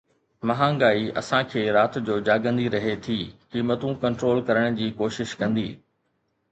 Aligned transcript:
مهانگائي 0.51 1.05
اسان 1.21 1.43
کي 1.51 1.61
رات 1.75 1.93
جو 2.07 2.15
جاڳندي 2.31 2.67
رهي 2.77 2.95
ٿي 3.05 3.19
قيمتون 3.53 3.93
ڪنٽرول 4.05 4.45
ڪرڻ 4.49 4.81
جي 4.83 4.91
ڪوشش 5.03 5.39
ڪندي 5.43 5.71